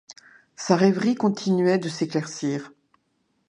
Sa 0.55 0.77
rêverie 0.77 1.13
continuait 1.13 1.77
de 1.77 1.87
s’éclaircir. 1.87 2.73